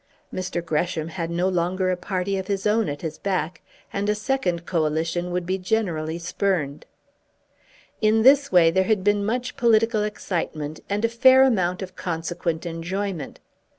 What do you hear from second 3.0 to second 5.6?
his back, and a second Coalition would be